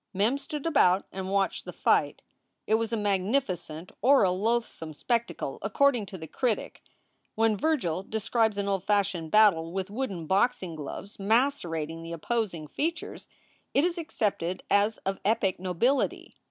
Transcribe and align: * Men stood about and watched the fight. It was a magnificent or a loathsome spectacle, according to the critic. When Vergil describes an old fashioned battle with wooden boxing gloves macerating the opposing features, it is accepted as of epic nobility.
* 0.11 0.13
Men 0.15 0.39
stood 0.39 0.65
about 0.65 1.05
and 1.11 1.29
watched 1.29 1.63
the 1.63 1.71
fight. 1.71 2.23
It 2.65 2.73
was 2.73 2.91
a 2.91 2.97
magnificent 2.97 3.91
or 4.01 4.23
a 4.23 4.31
loathsome 4.31 4.95
spectacle, 4.95 5.59
according 5.61 6.07
to 6.07 6.17
the 6.17 6.25
critic. 6.25 6.81
When 7.35 7.55
Vergil 7.55 8.01
describes 8.09 8.57
an 8.57 8.67
old 8.67 8.83
fashioned 8.83 9.29
battle 9.29 9.71
with 9.71 9.91
wooden 9.91 10.25
boxing 10.25 10.73
gloves 10.75 11.19
macerating 11.19 12.01
the 12.01 12.13
opposing 12.13 12.65
features, 12.65 13.27
it 13.75 13.83
is 13.83 13.99
accepted 13.99 14.63
as 14.71 14.97
of 15.05 15.19
epic 15.23 15.59
nobility. 15.59 16.33